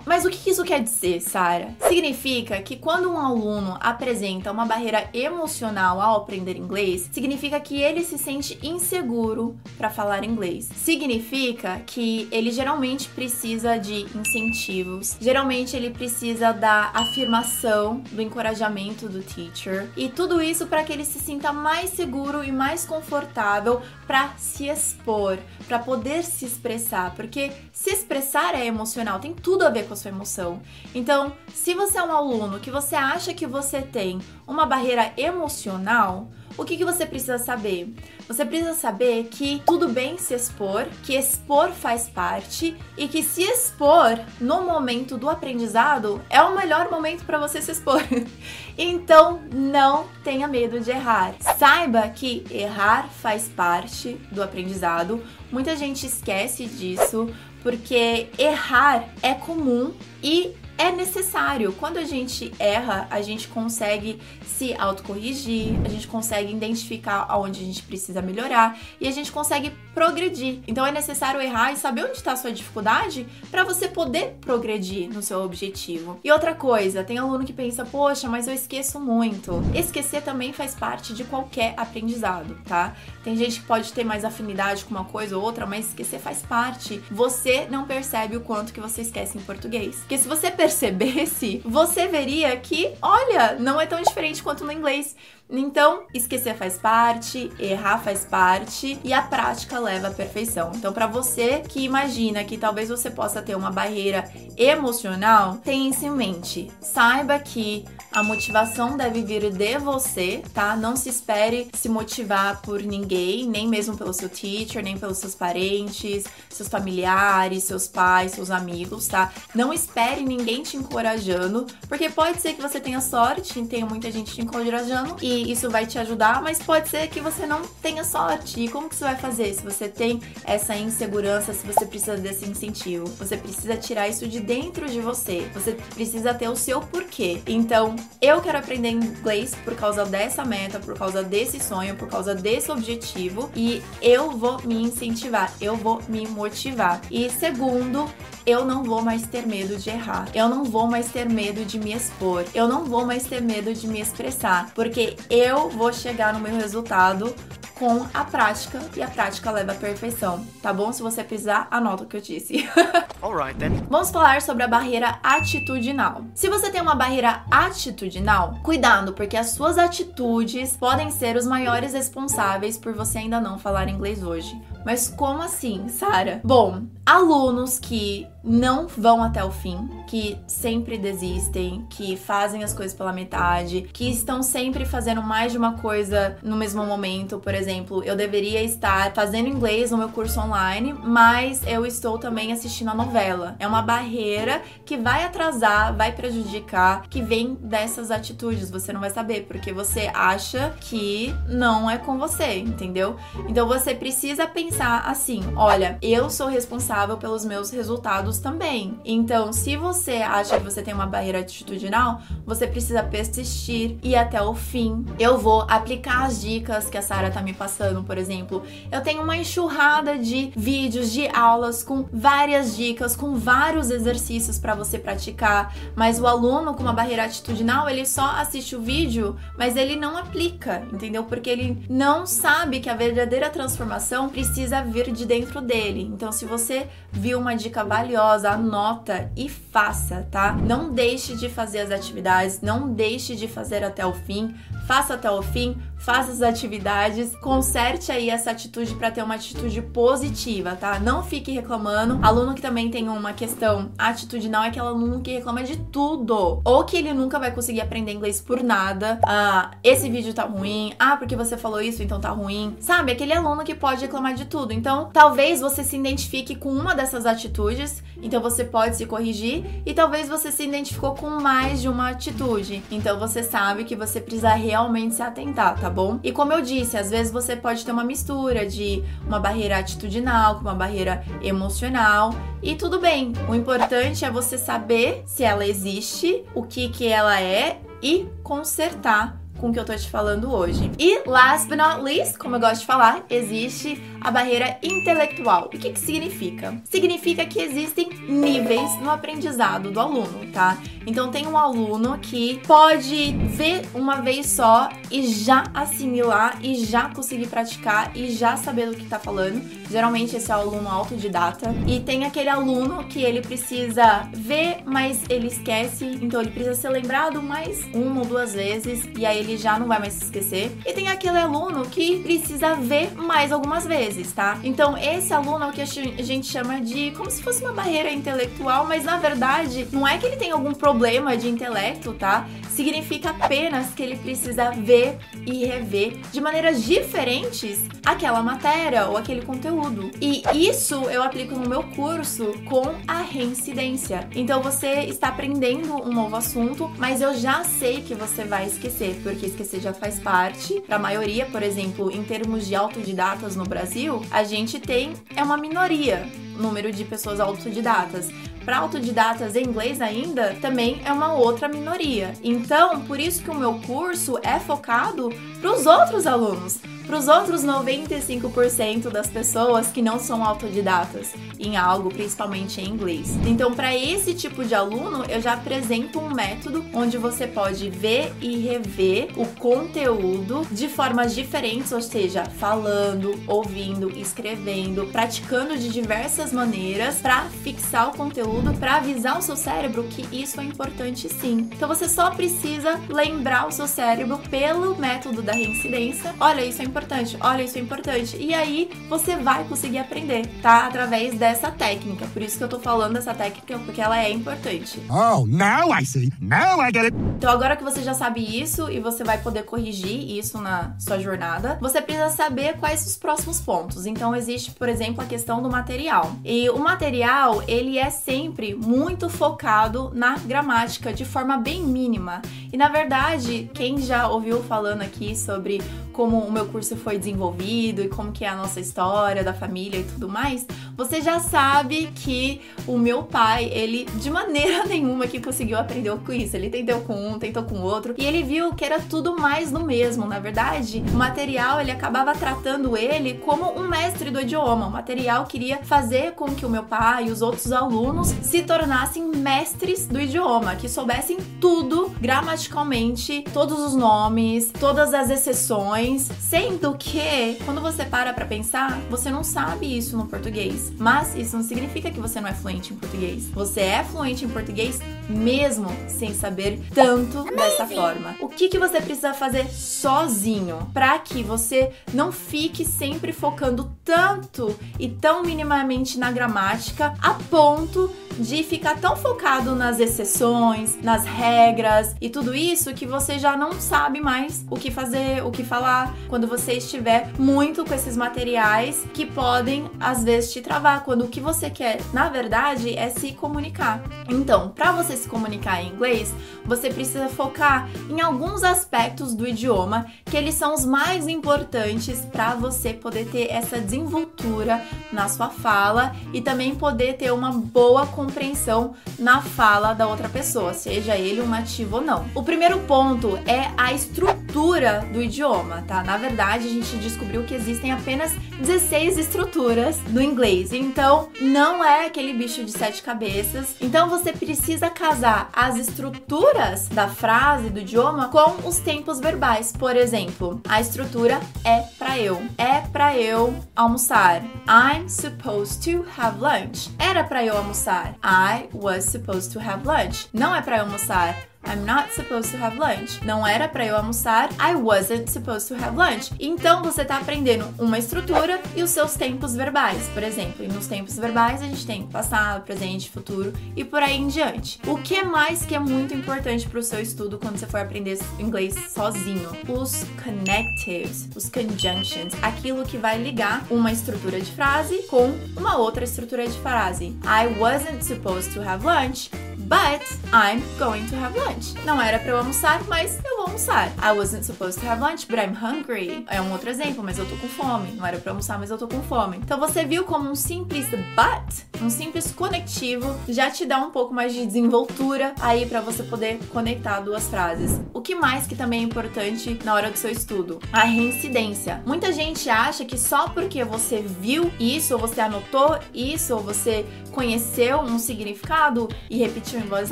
Mas 0.05 0.25
o 0.25 0.29
que 0.29 0.49
isso 0.49 0.63
quer 0.63 0.81
dizer, 0.81 1.21
Sara? 1.21 1.75
Significa 1.87 2.61
que 2.61 2.75
quando 2.75 3.11
um 3.11 3.17
aluno 3.17 3.77
apresenta 3.79 4.51
uma 4.51 4.65
barreira 4.65 5.09
emocional 5.13 6.01
ao 6.01 6.17
aprender 6.17 6.57
inglês, 6.57 7.09
significa 7.11 7.59
que 7.59 7.81
ele 7.81 8.03
se 8.03 8.17
sente 8.17 8.59
inseguro 8.61 9.57
para 9.77 9.89
falar 9.89 10.23
inglês. 10.23 10.69
Significa 10.75 11.81
que 11.85 12.27
ele 12.31 12.51
geralmente 12.51 13.07
precisa 13.09 13.77
de 13.77 14.05
incentivos, 14.17 15.17
geralmente 15.19 15.75
ele 15.75 15.89
precisa 15.89 16.51
da 16.51 16.91
afirmação, 16.93 18.01
do 18.11 18.21
encorajamento 18.21 19.07
do 19.07 19.21
teacher 19.21 19.89
e 19.95 20.09
tudo 20.09 20.41
isso 20.41 20.67
para 20.67 20.83
que 20.83 20.91
ele 20.91 21.05
se 21.05 21.19
sinta 21.19 21.51
mais 21.51 21.91
seguro 21.91 22.43
e 22.43 22.51
mais 22.51 22.85
confortável 22.85 23.81
para 24.07 24.33
se 24.37 24.67
expor, 24.67 25.37
para 25.67 25.79
poder 25.79 26.23
se 26.23 26.45
expressar, 26.45 27.13
porque 27.15 27.51
se 27.71 27.91
expressar 27.91 28.55
é 28.55 28.65
emocional, 28.65 29.18
tem 29.19 29.33
tudo 29.33 29.65
a 29.65 29.69
ver 29.69 29.85
com 29.85 29.93
a 29.93 29.97
sua 29.97 30.09
emoção. 30.09 30.61
Então, 30.95 31.33
se 31.53 31.73
você 31.73 31.97
é 31.97 32.03
um 32.03 32.11
aluno 32.11 32.59
que 32.59 32.71
você 32.71 32.95
acha 32.95 33.33
que 33.33 33.45
você 33.45 33.81
tem 33.81 34.19
uma 34.47 34.65
barreira 34.65 35.13
emocional, 35.17 36.29
o 36.59 36.65
que, 36.65 36.75
que 36.75 36.83
você 36.83 37.05
precisa 37.05 37.37
saber? 37.37 37.93
Você 38.27 38.45
precisa 38.45 38.73
saber 38.73 39.29
que 39.31 39.61
tudo 39.65 39.87
bem 39.87 40.17
se 40.17 40.33
expor, 40.33 40.87
que 41.03 41.15
expor 41.15 41.71
faz 41.71 42.09
parte 42.09 42.75
e 42.97 43.07
que 43.07 43.23
se 43.23 43.43
expor 43.43 44.19
no 44.41 44.63
momento 44.63 45.17
do 45.17 45.29
aprendizado 45.29 46.21
é 46.29 46.41
o 46.41 46.55
melhor 46.55 46.91
momento 46.91 47.23
para 47.23 47.39
você 47.39 47.61
se 47.61 47.71
expor. 47.71 48.03
então, 48.77 49.39
não 49.53 50.07
tenha 50.21 50.49
medo 50.49 50.81
de 50.81 50.91
errar. 50.91 51.33
Saiba 51.57 52.01
que 52.09 52.43
errar 52.51 53.07
faz 53.07 53.47
parte 53.47 54.19
do 54.29 54.43
aprendizado. 54.43 55.23
Muita 55.49 55.77
gente 55.77 56.05
esquece 56.05 56.65
disso 56.65 57.33
porque 57.61 58.27
errar 58.37 59.09
é 59.21 59.33
comum 59.33 59.93
e 60.23 60.55
é 60.79 60.93
necessário. 60.93 61.73
Quando 61.73 61.97
a 61.97 62.05
gente 62.05 62.53
erra, 62.57 63.05
a 63.11 63.21
gente 63.21 63.49
consegue 63.49 64.19
se 64.45 64.73
autocorrigir, 64.75 65.73
a 65.85 65.89
gente 65.89 66.07
consegue 66.07 66.53
identificar 66.53 67.25
aonde 67.27 67.61
a 67.61 67.65
gente 67.65 67.83
precisa 67.83 68.21
melhorar 68.21 68.79
e 68.99 69.07
a 69.07 69.11
gente 69.11 69.29
consegue 69.29 69.73
progredir. 69.93 70.61
Então 70.65 70.85
é 70.85 70.91
necessário 70.91 71.41
errar 71.41 71.73
e 71.73 71.75
saber 71.75 72.05
onde 72.05 72.13
está 72.13 72.31
a 72.31 72.37
sua 72.37 72.53
dificuldade 72.53 73.27
para 73.51 73.65
você 73.65 73.89
poder 73.89 74.37
progredir 74.39 75.09
no 75.09 75.21
seu 75.21 75.41
objetivo. 75.41 76.17
E 76.23 76.31
outra 76.31 76.55
coisa, 76.55 77.03
tem 77.03 77.17
aluno 77.17 77.43
que 77.43 77.51
pensa, 77.51 77.83
poxa, 77.83 78.29
mas 78.29 78.47
eu 78.47 78.53
esqueço 78.53 79.01
muito. 79.01 79.61
Esquecer 79.75 80.21
também 80.21 80.53
faz 80.53 80.73
parte 80.73 81.13
de 81.13 81.25
qualquer 81.25 81.73
aprendizado, 81.75 82.57
tá? 82.65 82.95
Tem 83.21 83.35
gente 83.35 83.59
que 83.59 83.67
pode 83.67 83.91
ter 83.91 84.05
mais 84.05 84.23
afinidade 84.23 84.85
com 84.85 84.91
uma 84.91 85.03
coisa 85.03 85.37
ou 85.37 85.43
outra, 85.43 85.65
mas 85.65 85.89
esquecer 85.89 86.19
faz 86.19 86.41
parte. 86.41 87.03
Você 87.11 87.67
não 87.69 87.85
percebe 87.85 88.37
o 88.37 88.41
quanto 88.41 88.71
que 88.71 88.79
você 88.79 89.01
esquece 89.01 89.37
em 89.37 89.41
português. 89.41 89.97
Porque 89.97 90.17
se 90.17 90.27
você 90.27 90.49
percebesse, 90.69 91.61
você 91.65 92.07
veria 92.07 92.55
que, 92.57 92.91
olha, 93.01 93.57
não 93.59 93.81
é 93.81 93.87
tão 93.87 94.01
diferente 94.01 94.43
quanto 94.43 94.63
no 94.63 94.71
inglês. 94.71 95.15
Então, 95.51 96.03
esquecer 96.13 96.55
faz 96.55 96.77
parte, 96.77 97.51
errar 97.57 97.97
faz 97.97 98.23
parte 98.23 98.99
e 99.03 99.11
a 99.11 99.23
prática 99.23 99.79
leva 99.79 100.09
à 100.09 100.11
perfeição. 100.11 100.71
Então, 100.75 100.93
para 100.93 101.07
você 101.07 101.63
que 101.67 101.83
imagina 101.83 102.43
que 102.43 102.55
talvez 102.55 102.89
você 102.89 103.09
possa 103.09 103.41
ter 103.41 103.55
uma 103.55 103.71
barreira 103.71 104.31
emocional, 104.55 105.57
tenha 105.57 105.89
isso 105.89 106.05
em 106.05 106.11
mente. 106.11 106.71
Saiba 106.79 107.39
que 107.39 107.83
a 108.11 108.21
motivação 108.21 108.95
deve 108.95 109.23
vir 109.23 109.51
de 109.51 109.77
você, 109.79 110.43
tá? 110.53 110.75
Não 110.75 110.95
se 110.95 111.09
espere 111.09 111.69
se 111.73 111.89
motivar 111.89 112.61
por 112.61 112.81
ninguém, 112.83 113.47
nem 113.47 113.67
mesmo 113.67 113.97
pelo 113.97 114.13
seu 114.13 114.29
teacher, 114.29 114.83
nem 114.83 114.99
pelos 114.99 115.17
seus 115.17 115.33
parentes, 115.33 116.25
seus 116.47 116.69
familiares, 116.69 117.63
seus 117.63 117.87
pais, 117.87 118.33
seus 118.33 118.51
amigos, 118.51 119.07
tá? 119.07 119.31
Não 119.55 119.73
espere 119.73 120.21
ninguém 120.23 120.58
te 120.61 120.77
encorajando, 120.77 121.65
porque 121.87 122.09
pode 122.09 122.41
ser 122.41 122.53
que 122.53 122.61
você 122.61 122.79
tenha 122.79 123.01
sorte 123.01 123.59
e 123.59 123.65
tenha 123.65 123.85
muita 123.85 124.11
gente 124.11 124.33
te 124.33 124.41
encorajando 124.41 125.15
e 125.21 125.51
isso 125.51 125.69
vai 125.69 125.85
te 125.85 125.97
ajudar, 125.97 126.41
mas 126.41 126.59
pode 126.59 126.89
ser 126.89 127.07
que 127.07 127.19
você 127.19 127.45
não 127.45 127.61
tenha 127.81 128.03
sorte. 128.03 128.59
E 128.59 128.67
como 128.67 128.89
que 128.89 128.95
você 128.95 129.05
vai 129.05 129.15
fazer 129.17 129.53
se 129.53 129.63
você 129.63 129.87
tem 129.87 130.21
essa 130.43 130.75
insegurança, 130.75 131.53
se 131.53 131.65
você 131.65 131.85
precisa 131.85 132.17
desse 132.17 132.45
incentivo? 132.45 133.05
Você 133.17 133.37
precisa 133.37 133.77
tirar 133.77 134.07
isso 134.07 134.27
de 134.27 134.39
dentro 134.39 134.89
de 134.89 134.99
você. 134.99 135.49
Você 135.53 135.73
precisa 135.73 136.33
ter 136.33 136.49
o 136.49 136.55
seu 136.55 136.81
porquê. 136.81 137.41
Então, 137.47 137.95
eu 138.21 138.41
quero 138.41 138.57
aprender 138.57 138.89
inglês 138.89 139.55
por 139.63 139.75
causa 139.75 140.05
dessa 140.05 140.43
meta, 140.43 140.79
por 140.79 140.97
causa 140.97 141.23
desse 141.23 141.59
sonho, 141.59 141.95
por 141.95 142.07
causa 142.07 142.33
desse 142.33 142.71
objetivo 142.71 143.49
e 143.55 143.81
eu 144.01 144.31
vou 144.31 144.61
me 144.63 144.81
incentivar, 144.81 145.53
eu 145.61 145.75
vou 145.75 146.01
me 146.07 146.27
motivar. 146.27 147.01
E 147.11 147.29
segundo, 147.29 148.09
eu 148.49 148.65
não 148.65 148.83
vou 148.83 149.01
mais 149.03 149.27
ter 149.27 149.45
medo 149.45 149.77
de 149.77 149.91
errar. 149.91 150.27
Eu 150.33 150.49
não 150.49 150.63
vou 150.63 150.87
mais 150.87 151.09
ter 151.09 151.29
medo 151.29 151.63
de 151.63 151.77
me 151.77 151.93
expor. 151.93 152.43
Eu 152.55 152.67
não 152.67 152.83
vou 152.83 153.05
mais 153.05 153.23
ter 153.25 153.41
medo 153.41 153.71
de 153.73 153.87
me 153.87 154.01
expressar, 154.01 154.71
porque 154.73 155.15
eu 155.29 155.69
vou 155.69 155.93
chegar 155.93 156.33
no 156.33 156.39
meu 156.39 156.55
resultado 156.55 157.33
com 157.79 158.05
a 158.13 158.25
prática 158.25 158.81
e 158.97 159.01
a 159.01 159.07
prática 159.07 159.49
leva 159.51 159.71
à 159.71 159.75
perfeição, 159.75 160.45
tá 160.61 160.73
bom? 160.73 160.91
Se 160.91 161.01
você 161.01 161.23
precisar, 161.23 161.67
anota 161.71 162.03
o 162.03 162.07
que 162.07 162.17
eu 162.17 162.21
disse. 162.21 162.69
Alright 163.21 163.57
then. 163.57 163.85
Vamos 163.89 164.09
falar 164.09 164.41
sobre 164.41 164.63
a 164.63 164.67
barreira 164.67 165.17
atitudinal. 165.23 166.25
Se 166.33 166.49
você 166.49 166.69
tem 166.69 166.81
uma 166.81 166.95
barreira 166.95 167.43
atitudinal, 167.49 168.59
cuidado, 168.63 169.13
porque 169.13 169.37
as 169.37 169.51
suas 169.51 169.77
atitudes 169.77 170.75
podem 170.75 171.09
ser 171.09 171.37
os 171.37 171.47
maiores 171.47 171.93
responsáveis 171.93 172.77
por 172.77 172.93
você 172.93 173.19
ainda 173.19 173.39
não 173.39 173.57
falar 173.57 173.87
inglês 173.87 174.23
hoje. 174.23 174.59
Mas 174.85 175.09
como 175.09 175.41
assim, 175.41 175.87
Sara? 175.89 176.41
Bom, 176.43 176.83
alunos 177.05 177.79
que 177.79 178.27
não 178.41 178.87
vão 178.87 179.21
até 179.21 179.43
o 179.43 179.51
fim, 179.51 179.89
que 180.07 180.37
sempre 180.47 180.97
desistem, 180.97 181.85
que 181.89 182.15
fazem 182.15 182.63
as 182.63 182.73
coisas 182.73 182.95
pela 182.95 183.11
metade, 183.11 183.81
que 183.91 184.09
estão 184.09 184.41
sempre 184.41 184.85
fazendo 184.85 185.21
mais 185.21 185.51
de 185.51 185.57
uma 185.57 185.73
coisa 185.73 186.37
no 186.41 186.55
mesmo 186.55 186.85
momento. 186.85 187.39
Por 187.39 187.53
exemplo, 187.53 188.01
eu 188.03 188.15
deveria 188.15 188.63
estar 188.63 189.13
fazendo 189.13 189.49
inglês 189.49 189.91
no 189.91 189.97
meu 189.97 190.09
curso 190.09 190.39
online, 190.39 190.93
mas 190.93 191.61
eu 191.67 191.85
estou 191.85 192.17
também 192.17 192.53
assistindo 192.53 192.89
a 192.89 192.95
novela. 192.95 193.57
É 193.59 193.67
uma 193.67 193.81
barreira 193.81 194.61
que 194.85 194.95
vai 194.95 195.25
atrasar, 195.25 195.93
vai 195.93 196.13
prejudicar, 196.13 197.07
que 197.09 197.21
vem 197.21 197.55
dessas 197.55 198.09
atitudes. 198.09 198.71
Você 198.71 198.93
não 198.93 199.01
vai 199.01 199.09
saber, 199.09 199.45
porque 199.47 199.73
você 199.73 200.09
acha 200.13 200.73
que 200.79 201.35
não 201.47 201.89
é 201.89 201.97
com 201.97 202.17
você, 202.17 202.57
entendeu? 202.57 203.17
Então 203.49 203.67
você 203.67 203.93
precisa 203.93 204.47
pensar 204.47 204.68
assim: 204.77 205.41
olha, 205.55 205.97
eu 206.01 206.29
sou 206.29 206.47
responsável 206.47 207.17
pelos 207.17 207.43
meus 207.43 207.69
resultados 207.71 208.39
também. 208.39 208.99
Então, 209.03 209.51
se 209.51 209.75
você 209.75 210.17
acha 210.17 210.57
que 210.57 210.63
você 210.63 210.81
tem 210.81 210.93
uma 210.93 211.05
barreira 211.05 211.39
atitudinal, 211.39 212.21
você 212.45 212.67
precisa 212.67 213.03
persistir 213.03 213.97
e 214.03 214.15
até 214.15 214.41
o 214.41 214.53
fim. 214.53 215.05
Eu 215.17 215.37
vou 215.37 215.65
aplicar 215.67 216.25
as 216.25 216.41
dicas 216.41 216.89
que 216.89 216.97
a 216.97 217.01
Sara 217.01 217.31
tá 217.31 217.41
me 217.41 217.53
passando, 217.53 218.03
por 218.03 218.17
exemplo. 218.17 218.63
Eu 218.91 219.01
tenho 219.01 219.21
uma 219.21 219.37
enxurrada 219.37 220.17
de 220.17 220.51
vídeos, 220.55 221.11
de 221.11 221.27
aulas 221.29 221.83
com 221.83 222.05
várias 222.11 222.75
dicas, 222.75 223.15
com 223.15 223.35
vários 223.35 223.89
exercícios 223.89 224.59
para 224.59 224.75
você 224.75 224.97
praticar, 224.97 225.75
mas 225.95 226.19
o 226.19 226.27
aluno 226.27 226.73
com 226.73 226.83
uma 226.83 226.93
barreira 226.93 227.25
atitudinal, 227.25 227.89
ele 227.89 228.05
só 228.05 228.35
assiste 228.37 228.75
o 228.75 228.81
vídeo, 228.81 229.35
mas 229.57 229.75
ele 229.75 229.95
não 229.95 230.17
aplica, 230.17 230.83
entendeu? 230.91 231.23
Porque 231.23 231.49
ele 231.49 231.85
não 231.89 232.25
sabe 232.25 232.79
que 232.79 232.89
a 232.89 232.95
verdadeira 232.95 233.49
transformação 233.49 234.29
precisa 234.29 234.58
vir 234.81 235.11
de 235.11 235.25
dentro 235.25 235.61
dele. 235.61 236.01
Então, 236.01 236.31
se 236.31 236.45
você 236.45 236.87
viu 237.11 237.39
uma 237.39 237.55
dica 237.55 237.83
valiosa, 237.83 238.51
anota 238.51 239.31
e 239.35 239.49
faça, 239.49 240.27
tá? 240.31 240.53
Não 240.53 240.91
deixe 240.91 241.35
de 241.35 241.49
fazer 241.49 241.79
as 241.79 241.91
atividades, 241.91 242.61
não 242.61 242.91
deixe 242.93 243.35
de 243.35 243.47
fazer 243.47 243.83
até 243.83 244.05
o 244.05 244.13
fim, 244.13 244.55
faça 244.87 245.13
até 245.13 245.29
o 245.29 245.41
fim, 245.41 245.77
faça 245.99 246.31
as 246.31 246.41
atividades, 246.41 247.35
conserte 247.35 248.11
aí 248.11 248.29
essa 248.29 248.51
atitude 248.51 248.95
para 248.95 249.11
ter 249.11 249.21
uma 249.21 249.35
atitude 249.35 249.81
positiva, 249.81 250.75
tá? 250.75 250.99
Não 250.99 251.23
fique 251.23 251.51
reclamando. 251.51 252.19
Aluno 252.21 252.55
que 252.55 252.61
também 252.61 252.89
tem 252.89 253.07
uma 253.09 253.33
questão 253.33 253.91
atitudinal 253.97 254.63
é 254.63 254.67
aquele 254.69 254.85
aluno 254.85 255.19
que 255.21 255.31
reclama 255.31 255.63
de 255.63 255.77
tudo, 255.77 256.61
ou 256.63 256.83
que 256.83 256.97
ele 256.97 257.13
nunca 257.13 257.37
vai 257.37 257.51
conseguir 257.51 257.81
aprender 257.81 258.13
inglês 258.13 258.41
por 258.41 258.63
nada. 258.63 259.19
Ah, 259.25 259.71
esse 259.83 260.09
vídeo 260.09 260.33
tá 260.33 260.43
ruim. 260.43 260.93
Ah, 260.97 261.17
porque 261.17 261.35
você 261.35 261.57
falou 261.57 261.81
isso, 261.81 262.01
então 262.01 262.19
tá 262.19 262.29
ruim. 262.29 262.75
Sabe? 262.79 263.11
Aquele 263.11 263.33
aluno 263.33 263.63
que 263.63 263.75
pode 263.75 264.01
reclamar 264.01 264.33
de 264.33 264.45
tudo. 264.45 264.73
Então, 264.73 265.09
talvez 265.11 265.59
você 265.59 265.83
se 265.83 265.97
identifique 265.97 266.55
com 266.55 266.69
uma 266.69 266.95
dessas 266.95 267.25
atitudes 267.25 268.01
então 268.21 268.41
você 268.41 268.63
pode 268.63 268.95
se 268.95 269.05
corrigir 269.05 269.63
e 269.85 269.93
talvez 269.93 270.27
você 270.27 270.51
se 270.51 270.63
identificou 270.63 271.15
com 271.15 271.29
mais 271.29 271.81
de 271.81 271.89
uma 271.89 272.09
atitude. 272.09 272.83
Então 272.91 273.19
você 273.19 273.43
sabe 273.43 273.83
que 273.83 273.95
você 273.95 274.19
precisa 274.19 274.53
realmente 274.53 275.15
se 275.15 275.21
atentar, 275.21 275.79
tá 275.79 275.88
bom? 275.89 276.19
E 276.23 276.31
como 276.31 276.53
eu 276.53 276.61
disse, 276.61 276.97
às 276.97 277.09
vezes 277.09 277.31
você 277.31 277.55
pode 277.55 277.85
ter 277.85 277.91
uma 277.91 278.03
mistura 278.03 278.65
de 278.65 279.03
uma 279.25 279.39
barreira 279.39 279.77
atitudinal 279.77 280.55
com 280.55 280.61
uma 280.61 280.75
barreira 280.75 281.23
emocional 281.41 282.33
e 282.61 282.75
tudo 282.75 282.99
bem. 282.99 283.33
O 283.47 283.55
importante 283.55 284.25
é 284.25 284.31
você 284.31 284.57
saber 284.57 285.23
se 285.25 285.43
ela 285.43 285.65
existe, 285.65 286.43
o 286.53 286.63
que 286.63 286.89
que 286.89 287.07
ela 287.07 287.41
é 287.41 287.81
e 288.01 288.27
consertar 288.43 289.38
com 289.59 289.69
o 289.69 289.73
que 289.73 289.79
eu 289.79 289.85
tô 289.85 289.95
te 289.95 290.09
falando 290.09 290.51
hoje. 290.51 290.91
E 290.97 291.27
last 291.27 291.67
but 291.67 291.77
not 291.77 292.01
least, 292.01 292.37
como 292.37 292.55
eu 292.55 292.59
gosto 292.59 292.81
de 292.81 292.85
falar, 292.85 293.25
existe 293.29 294.01
a 294.21 294.31
barreira 294.31 294.77
intelectual. 294.81 295.65
O 295.65 295.69
que 295.69 295.91
que 295.91 295.99
significa? 295.99 296.81
Significa 296.89 297.45
que 297.45 297.59
existem 297.59 298.09
níveis 298.27 298.99
no 299.01 299.09
aprendizado 299.09 299.91
do 299.91 299.99
aluno, 299.99 300.45
tá? 300.51 300.77
Então 301.05 301.31
tem 301.31 301.47
um 301.47 301.57
aluno 301.57 302.17
que 302.19 302.61
pode 302.67 303.33
ver 303.55 303.87
uma 303.93 304.21
vez 304.21 304.47
só 304.47 304.89
e 305.09 305.27
já 305.27 305.63
assimilar 305.73 306.59
e 306.61 306.85
já 306.85 307.09
conseguir 307.09 307.47
praticar 307.47 308.15
e 308.15 308.31
já 308.31 308.55
saber 308.57 308.89
do 308.89 308.95
que 308.95 309.05
tá 309.05 309.19
falando. 309.19 309.61
Geralmente 309.89 310.35
esse 310.35 310.51
é 310.51 310.55
o 310.55 310.59
aluno 310.59 310.87
autodidata. 310.87 311.73
E 311.87 311.99
tem 311.99 312.25
aquele 312.25 312.49
aluno 312.49 313.03
que 313.05 313.23
ele 313.23 313.41
precisa 313.41 314.29
ver, 314.33 314.83
mas 314.85 315.23
ele 315.29 315.47
esquece, 315.47 316.05
então 316.21 316.41
ele 316.41 316.51
precisa 316.51 316.75
ser 316.75 316.89
lembrado 316.89 317.41
mais 317.41 317.83
uma 317.93 318.21
ou 318.21 318.25
duas 318.25 318.53
vezes 318.53 319.07
e 319.17 319.25
aí 319.25 319.39
ele 319.39 319.48
já 319.57 319.77
não 319.79 319.87
vai 319.87 319.99
mais 319.99 320.13
se 320.13 320.25
esquecer. 320.25 320.75
E 320.85 320.93
tem 320.93 321.07
aquele 321.07 321.37
aluno 321.37 321.85
que 321.85 322.19
precisa 322.19 322.75
ver 322.75 323.13
mais 323.15 323.51
algumas 323.51 323.85
vezes, 323.85 324.31
tá? 324.31 324.57
Então 324.63 324.97
esse 324.97 325.33
aluno 325.33 325.65
é 325.65 325.67
o 325.69 325.71
que 325.71 325.81
a 325.81 325.85
gente 325.85 326.47
chama 326.47 326.81
de 326.81 327.11
como 327.11 327.29
se 327.29 327.41
fosse 327.41 327.63
uma 327.63 327.73
barreira 327.73 328.11
intelectual, 328.11 328.85
mas 328.85 329.03
na 329.03 329.17
verdade 329.17 329.87
não 329.91 330.07
é 330.07 330.17
que 330.17 330.25
ele 330.25 330.35
tem 330.37 330.51
algum 330.51 330.73
problema 330.73 331.35
de 331.37 331.49
intelecto, 331.49 332.13
tá? 332.13 332.47
Significa 332.69 333.31
apenas 333.31 333.93
que 333.93 334.01
ele 334.01 334.15
precisa 334.15 334.71
ver 334.71 335.17
e 335.45 335.65
rever 335.65 336.17
de 336.31 336.39
maneiras 336.39 336.83
diferentes 336.83 337.79
aquela 338.05 338.41
matéria 338.41 339.07
ou 339.07 339.17
aquele 339.17 339.41
conteúdo. 339.41 340.11
E 340.21 340.43
isso 340.53 340.95
eu 341.09 341.21
aplico 341.21 341.55
no 341.55 341.67
meu 341.67 341.83
curso 341.83 342.53
com 342.65 342.95
a 343.07 343.21
reincidência. 343.21 344.27
Então 344.33 344.61
você 344.61 345.01
está 345.01 345.27
aprendendo 345.27 345.95
um 345.95 346.13
novo 346.13 346.35
assunto, 346.35 346.89
mas 346.97 347.21
eu 347.21 347.35
já 347.35 347.63
sei 347.63 348.01
que 348.01 348.15
você 348.15 348.43
vai 348.43 348.65
esquecer, 348.65 349.19
porque 349.39 349.45
esquecer 349.45 349.79
já 349.79 349.93
faz 349.93 350.19
parte. 350.19 350.81
Para 350.81 350.97
a 350.97 350.99
maioria, 350.99 351.45
por 351.45 351.63
exemplo, 351.63 352.11
em 352.11 352.23
termos 352.23 352.67
de 352.67 352.75
autodidatas 352.75 353.55
no 353.55 353.63
Brasil, 353.63 354.21
a 354.29 354.43
gente 354.43 354.79
tem 354.79 355.13
é 355.33 355.41
uma 355.41 355.55
minoria 355.55 356.27
número 356.57 356.91
de 356.91 357.05
pessoas 357.05 357.39
autodidatas. 357.39 358.27
Para 358.65 358.79
autodidatas 358.79 359.55
em 359.55 359.63
inglês 359.63 360.01
ainda, 360.01 360.55
também 360.61 361.01
é 361.05 361.13
uma 361.13 361.33
outra 361.33 361.69
minoria. 361.69 362.33
Então, 362.43 363.01
por 363.05 363.17
isso 363.17 363.41
que 363.41 363.49
o 363.49 363.55
meu 363.55 363.79
curso 363.79 364.37
é 364.43 364.59
focado 364.59 365.29
para 365.61 365.71
os 365.71 365.85
outros 365.85 366.27
alunos 366.27 366.79
para 367.09 367.17
os 367.17 367.27
outros 367.27 367.65
95% 367.65 369.09
das 369.09 369.27
pessoas 369.27 369.87
que 369.87 369.99
não 369.99 370.19
são 370.19 370.45
autodidatas 370.45 371.33
em 371.59 371.75
algo, 371.75 372.13
principalmente 372.13 372.79
em 372.79 372.87
inglês. 372.87 373.35
Então, 373.47 373.73
para 373.73 373.95
esse 373.95 374.35
tipo 374.35 374.63
de 374.63 374.75
aluno, 374.75 375.25
eu 375.27 375.41
já 375.41 375.53
apresento 375.53 376.19
um 376.19 376.31
método 376.31 376.85
onde 376.93 377.17
você 377.17 377.47
pode 377.47 377.89
ver 377.89 378.31
e 378.39 378.59
rever 378.59 379.29
o 379.35 379.47
conteúdo 379.47 380.67
de 380.69 380.87
formas 380.87 381.33
diferentes, 381.33 381.91
ou 381.91 382.01
seja, 382.01 382.45
falando, 382.45 383.39
ouvindo, 383.47 384.15
escrevendo, 384.15 385.07
praticando 385.07 385.75
de 385.79 385.89
diversas 385.89 386.53
maneiras 386.53 387.15
para 387.15 387.45
fixar 387.63 388.09
o 388.09 388.15
conteúdo, 388.15 388.71
para 388.77 388.97
avisar 388.97 389.39
o 389.39 389.41
seu 389.41 389.55
cérebro 389.55 390.03
que 390.03 390.27
isso 390.31 390.61
é 390.61 390.63
importante 390.63 391.27
sim. 391.27 391.67
Então, 391.75 391.87
você 391.87 392.07
só 392.07 392.29
precisa 392.29 393.01
lembrar 393.09 393.67
o 393.67 393.71
seu 393.71 393.87
cérebro 393.87 394.37
pelo 394.47 394.95
método 394.95 395.41
da 395.41 395.53
reincidência. 395.53 396.35
Olha, 396.39 396.63
isso 396.63 396.83
é 396.83 396.85
importante 396.85 396.98
importante, 396.99 397.37
olha, 397.39 397.63
isso 397.63 397.77
é 397.77 397.81
importante. 397.81 398.37
E 398.37 398.53
aí 398.53 398.89
você 399.07 399.37
vai 399.37 399.63
conseguir 399.63 399.99
aprender, 399.99 400.45
tá? 400.61 400.85
Através 400.85 401.33
dessa 401.33 401.71
técnica. 401.71 402.27
Por 402.27 402.41
isso 402.41 402.57
que 402.57 402.63
eu 402.63 402.67
tô 402.67 402.79
falando 402.79 403.13
dessa 403.13 403.33
técnica, 403.33 403.79
porque 403.79 404.01
ela 404.01 404.21
é 404.21 404.29
importante. 404.29 405.01
Oh, 405.09 405.47
now 405.47 405.97
I 405.97 406.05
see. 406.05 406.29
Now 406.41 406.81
I 406.81 406.91
get 406.91 407.05
it. 407.05 407.15
Então 407.37 407.49
agora 407.49 407.77
que 407.77 407.83
você 407.83 408.03
já 408.03 408.13
sabe 408.13 408.41
isso 408.41 408.91
e 408.91 408.99
você 408.99 409.23
vai 409.23 409.37
poder 409.37 409.63
corrigir 409.63 410.37
isso 410.37 410.59
na 410.59 410.93
sua 410.99 411.17
jornada, 411.19 411.77
você 411.79 412.01
precisa 412.01 412.29
saber 412.29 412.77
quais 412.77 413.05
os 413.05 413.15
próximos 413.15 413.61
pontos. 413.61 414.05
Então 414.05 414.35
existe, 414.35 414.71
por 414.71 414.89
exemplo, 414.89 415.23
a 415.23 415.25
questão 415.25 415.61
do 415.63 415.69
material. 415.69 416.35
E 416.43 416.69
o 416.69 416.79
material, 416.79 417.63
ele 417.65 417.97
é 417.97 418.09
sempre 418.09 418.75
muito 418.75 419.29
focado 419.29 420.11
na 420.13 420.37
gramática 420.37 421.13
de 421.13 421.23
forma 421.23 421.57
bem 421.57 421.81
mínima. 421.81 422.41
E 422.73 422.77
na 422.77 422.89
verdade, 422.89 423.71
quem 423.73 423.99
já 423.99 424.27
ouviu 424.27 424.61
falando 424.63 425.01
aqui 425.01 425.33
sobre 425.35 425.81
como 426.19 426.39
o 426.39 426.51
meu 426.51 426.65
curso 426.65 426.97
foi 426.97 427.17
desenvolvido 427.17 428.01
e 428.01 428.09
como 428.09 428.33
que 428.33 428.43
é 428.43 428.49
a 428.49 428.53
nossa 428.53 428.81
história 428.81 429.41
da 429.41 429.53
família 429.53 430.01
e 430.01 430.03
tudo 430.03 430.27
mais, 430.27 430.67
você 430.97 431.21
já 431.21 431.39
sabe 431.39 432.11
que 432.13 432.59
o 432.85 432.97
meu 432.97 433.23
pai, 433.23 433.69
ele 433.71 434.03
de 434.15 434.29
maneira 434.29 434.83
nenhuma 434.83 435.27
que 435.27 435.39
conseguiu 435.39 435.79
aprender 435.79 436.13
com 436.17 436.33
isso. 436.33 436.57
Ele 436.57 436.69
tentou 436.69 436.99
com 436.99 437.13
um, 437.13 437.39
tentou 437.39 437.63
com 437.63 437.79
outro 437.79 438.15
e 438.17 438.25
ele 438.25 438.43
viu 438.43 438.73
que 438.73 438.83
era 438.83 438.99
tudo 438.99 439.37
mais 439.37 439.71
no 439.71 439.85
mesmo. 439.85 440.25
Na 440.25 440.39
verdade, 440.39 441.01
o 441.09 441.15
material 441.15 441.79
ele 441.79 441.91
acabava 441.91 442.33
tratando 442.33 442.97
ele 442.97 443.35
como 443.35 443.79
um 443.79 443.87
mestre 443.87 444.29
do 444.29 444.41
idioma. 444.41 444.87
O 444.87 444.91
material 444.91 445.45
queria 445.45 445.77
fazer 445.77 446.33
com 446.33 446.47
que 446.47 446.65
o 446.65 446.69
meu 446.69 446.83
pai 446.83 447.27
e 447.27 447.31
os 447.31 447.41
outros 447.41 447.71
alunos 447.71 448.27
se 448.41 448.61
tornassem 448.63 449.25
mestres 449.25 450.05
do 450.05 450.19
idioma, 450.19 450.75
que 450.75 450.89
soubessem 450.89 451.37
tudo 451.61 452.11
gramaticalmente, 452.19 453.45
todos 453.53 453.79
os 453.79 453.95
nomes, 453.95 454.69
todas 454.77 455.13
as 455.13 455.29
exceções 455.29 456.08
expressões, 456.09 456.29
sendo 456.39 456.95
que 456.97 457.57
quando 457.65 457.81
você 457.81 458.05
para 458.05 458.33
para 458.33 458.45
pensar, 458.45 458.99
você 459.09 459.29
não 459.29 459.43
sabe 459.43 459.97
isso 459.97 460.17
no 460.17 460.25
português. 460.25 460.91
Mas 460.97 461.35
isso 461.35 461.55
não 461.55 461.63
significa 461.63 462.09
que 462.09 462.19
você 462.19 462.41
não 462.41 462.49
é 462.49 462.53
fluente 462.53 462.93
em 462.93 462.97
português. 462.97 463.47
Você 463.49 463.81
é 463.81 464.03
fluente 464.03 464.45
em 464.45 464.49
português 464.49 464.99
mesmo 465.27 465.89
sem 466.07 466.33
saber 466.33 466.79
tanto 466.93 467.43
dessa 467.43 467.85
forma. 467.85 468.35
O 468.39 468.47
que, 468.47 468.69
que 468.69 468.79
você 468.79 468.99
precisa 468.99 469.33
fazer 469.33 469.69
sozinho 469.69 470.89
para 470.93 471.17
que 471.19 471.43
você 471.43 471.91
não 472.13 472.31
fique 472.31 472.83
sempre 472.83 473.31
focando 473.31 473.91
tanto 474.03 474.75
e 474.97 475.07
tão 475.07 475.43
minimamente 475.43 476.17
na 476.17 476.31
gramática 476.31 477.13
a 477.21 477.33
ponto 477.33 478.11
de 478.39 478.63
ficar 478.63 478.99
tão 478.99 479.15
focado 479.15 479.75
nas 479.75 479.99
exceções, 479.99 480.97
nas 481.01 481.25
regras 481.25 482.15
e 482.21 482.29
tudo 482.29 482.55
isso 482.55 482.93
que 482.93 483.05
você 483.05 483.37
já 483.37 483.57
não 483.57 483.73
sabe 483.73 484.21
mais 484.21 484.65
o 484.69 484.75
que 484.75 484.89
fazer, 484.89 485.45
o 485.45 485.51
que 485.51 485.63
falar 485.63 486.15
quando 486.27 486.47
você 486.47 486.73
estiver 486.73 487.29
muito 487.37 487.85
com 487.85 487.93
esses 487.93 488.15
materiais 488.15 489.05
que 489.13 489.25
podem 489.25 489.89
às 489.99 490.23
vezes 490.23 490.51
te 490.53 490.61
travar, 490.61 491.03
quando 491.03 491.25
o 491.25 491.27
que 491.27 491.41
você 491.41 491.69
quer, 491.69 491.99
na 492.13 492.29
verdade, 492.29 492.95
é 492.97 493.09
se 493.09 493.33
comunicar. 493.33 494.01
Então, 494.29 494.69
para 494.69 494.91
você 494.91 495.15
se 495.17 495.27
comunicar 495.27 495.81
em 495.81 495.89
inglês, 495.89 496.33
você 496.65 496.89
precisa 496.89 497.27
focar 497.29 497.89
em 498.09 498.21
alguns 498.21 498.63
aspectos 498.63 499.33
do 499.33 499.47
idioma 499.47 500.05
que 500.25 500.37
eles 500.37 500.55
são 500.55 500.73
os 500.73 500.85
mais 500.85 501.27
importantes 501.27 502.19
para 502.31 502.55
você 502.55 502.93
poder 502.93 503.27
ter 503.27 503.51
essa 503.51 503.79
desenvoltura 503.79 504.83
na 505.11 505.27
sua 505.27 505.49
fala 505.49 506.15
e 506.33 506.41
também 506.41 506.75
poder 506.75 507.17
ter 507.17 507.31
uma 507.31 507.51
boa 507.51 508.05
compreensão 508.29 508.93
na 509.17 509.41
fala 509.41 509.93
da 509.93 510.07
outra 510.07 510.29
pessoa, 510.29 510.71
seja 510.73 511.17
ele 511.17 511.41
um 511.41 511.47
nativo 511.47 511.95
ou 511.95 512.01
não. 512.01 512.25
O 512.35 512.43
primeiro 512.43 512.79
ponto 512.81 513.37
é 513.47 513.71
a 513.75 513.91
estrutura 513.91 514.48
do 514.51 515.21
idioma, 515.21 515.83
tá? 515.87 516.03
Na 516.03 516.17
verdade, 516.17 516.67
a 516.67 516.69
gente 516.69 516.97
descobriu 516.97 517.43
que 517.43 517.53
existem 517.53 517.91
apenas 517.91 518.31
16 518.59 519.17
estruturas 519.17 519.97
do 520.07 520.21
inglês, 520.21 520.73
então 520.73 521.29
não 521.39 521.83
é 521.83 522.05
aquele 522.05 522.33
bicho 522.33 522.63
de 522.63 522.71
sete 522.71 523.01
cabeças. 523.01 523.75
Então 523.79 524.09
você 524.09 524.33
precisa 524.33 524.89
casar 524.89 525.49
as 525.53 525.77
estruturas 525.77 526.87
da 526.87 527.07
frase, 527.07 527.69
do 527.69 527.79
idioma, 527.79 528.29
com 528.29 528.67
os 528.67 528.79
tempos 528.79 529.19
verbais. 529.19 529.71
Por 529.71 529.95
exemplo, 529.95 530.61
a 530.67 530.81
estrutura 530.81 531.39
é 531.63 531.81
para 531.97 532.17
eu. 532.17 532.41
É 532.57 532.81
para 532.81 533.17
eu 533.17 533.55
almoçar. 533.75 534.41
I'm 534.67 535.07
supposed 535.07 535.83
to 535.83 536.05
have 536.17 536.39
lunch. 536.39 536.89
Era 536.99 537.23
para 537.23 537.45
eu 537.45 537.55
almoçar. 537.57 538.15
I 538.23 538.67
was 538.73 539.05
supposed 539.05 539.53
to 539.53 539.59
have 539.59 539.85
lunch. 539.85 540.27
Não 540.33 540.55
é 540.55 540.61
para 540.61 540.77
eu 540.77 540.83
almoçar. 540.83 541.48
I'm 541.65 541.85
not 541.85 542.13
supposed 542.13 542.51
to 542.51 542.57
have 542.57 542.77
lunch. 542.77 543.23
Não 543.23 543.45
era 543.45 543.67
para 543.67 543.85
eu 543.85 543.95
almoçar. 543.95 544.49
I 544.53 544.75
wasn't 544.75 545.29
supposed 545.29 545.67
to 545.67 545.75
have 545.75 545.95
lunch. 545.95 546.31
Então 546.39 546.81
você 546.81 547.05
tá 547.05 547.17
aprendendo 547.17 547.67
uma 547.77 547.97
estrutura 547.99 548.59
e 548.75 548.81
os 548.81 548.89
seus 548.89 549.13
tempos 549.13 549.53
verbais, 549.55 550.07
por 550.13 550.23
exemplo. 550.23 550.63
E 550.63 550.67
nos 550.67 550.87
tempos 550.87 551.17
verbais 551.17 551.61
a 551.61 551.65
gente 551.65 551.85
tem 551.85 552.07
passado, 552.07 552.63
presente, 552.63 553.09
futuro 553.09 553.53
e 553.75 553.83
por 553.83 554.01
aí 554.01 554.17
em 554.17 554.27
diante. 554.27 554.79
O 554.87 554.97
que 554.97 555.23
mais 555.23 555.65
que 555.65 555.75
é 555.75 555.79
muito 555.79 556.13
importante 556.13 556.67
para 556.67 556.79
o 556.79 556.83
seu 556.83 557.01
estudo 557.01 557.37
quando 557.37 557.57
você 557.57 557.67
for 557.67 557.79
aprender 557.81 558.17
inglês 558.39 558.75
sozinho? 558.91 559.49
Os 559.67 560.05
connectives, 560.23 561.29
os 561.35 561.49
conjunctions, 561.49 562.33
aquilo 562.41 562.83
que 562.83 562.97
vai 562.97 563.21
ligar 563.21 563.63
uma 563.69 563.91
estrutura 563.91 564.39
de 564.39 564.51
frase 564.51 565.03
com 565.03 565.31
uma 565.55 565.77
outra 565.77 566.03
estrutura 566.03 566.47
de 566.47 566.57
frase. 566.59 567.17
I 567.23 567.59
wasn't 567.59 568.03
supposed 568.03 568.53
to 568.53 568.61
have 568.61 568.83
lunch. 568.83 569.29
But 569.59 570.01
I'm 570.31 570.63
going 570.77 571.07
to 571.07 571.15
have 571.15 571.37
lunch. 571.37 571.73
Não 571.85 572.01
era 572.01 572.17
para 572.17 572.31
eu 572.31 572.37
almoçar, 572.37 572.81
mas 572.85 573.19
eu 573.25 573.37
vou 573.37 573.45
almoçar. 573.47 573.91
I 574.01 574.17
wasn't 574.17 574.45
supposed 574.45 574.79
to 574.79 574.87
have 574.87 575.01
lunch, 575.01 575.27
but 575.27 575.37
I'm 575.37 575.53
hungry. 575.53 576.25
É 576.29 576.41
um 576.41 576.51
outro 576.51 576.69
exemplo, 576.69 577.03
mas 577.03 577.17
eu 577.17 577.25
tô 577.25 577.35
com 577.35 577.47
fome. 577.47 577.91
Não 577.91 578.05
era 578.05 578.17
para 578.17 578.31
almoçar, 578.31 578.57
mas 578.57 578.71
eu 578.71 578.77
tô 578.77 578.87
com 578.87 579.01
fome. 579.03 579.37
Então 579.37 579.59
você 579.59 579.83
viu 579.83 580.05
como 580.05 580.29
um 580.29 580.35
simples 580.35 580.87
but, 580.89 581.81
um 581.81 581.89
simples 581.89 582.31
conectivo, 582.31 583.15
já 583.27 583.51
te 583.51 583.65
dá 583.65 583.79
um 583.79 583.91
pouco 583.91 584.13
mais 584.13 584.33
de 584.33 584.45
desenvoltura 584.45 585.33
aí 585.41 585.65
para 585.65 585.81
você 585.81 586.03
poder 586.03 586.39
conectar 586.51 587.01
duas 587.01 587.27
frases. 587.27 587.81
O 587.93 588.01
que 588.01 588.15
mais 588.15 588.47
que 588.47 588.55
também 588.55 588.81
é 588.81 588.83
importante 588.83 589.59
na 589.63 589.73
hora 589.73 589.91
do 589.91 589.97
seu 589.97 590.09
estudo? 590.09 590.59
A 590.71 590.85
reincidência. 590.85 591.83
Muita 591.85 592.13
gente 592.13 592.49
acha 592.49 592.85
que 592.85 592.97
só 592.97 593.29
porque 593.29 593.63
você 593.63 594.01
viu 594.01 594.51
isso, 594.59 594.93
ou 594.93 594.99
você 594.99 595.21
anotou 595.21 595.77
isso, 595.93 596.35
ou 596.35 596.41
você 596.41 596.85
conheceu 597.11 597.79
um 597.79 597.99
significado 597.99 598.87
e 599.09 599.17
repetiu 599.17 599.48
em 599.57 599.61
voz 599.61 599.91